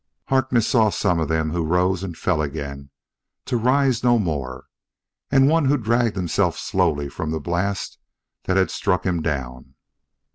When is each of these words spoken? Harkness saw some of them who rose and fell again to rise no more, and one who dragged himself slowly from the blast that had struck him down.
Harkness 0.29 0.65
saw 0.67 0.89
some 0.89 1.19
of 1.19 1.27
them 1.27 1.51
who 1.51 1.63
rose 1.63 2.01
and 2.01 2.17
fell 2.17 2.41
again 2.41 2.89
to 3.45 3.55
rise 3.55 4.03
no 4.03 4.17
more, 4.17 4.65
and 5.29 5.47
one 5.47 5.65
who 5.65 5.77
dragged 5.77 6.15
himself 6.15 6.57
slowly 6.57 7.07
from 7.07 7.29
the 7.29 7.39
blast 7.39 7.99
that 8.45 8.57
had 8.57 8.71
struck 8.71 9.05
him 9.05 9.21
down. 9.21 9.75